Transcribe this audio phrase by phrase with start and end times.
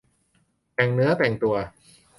[0.75, 1.55] แต่งเนื้อแต่งตัว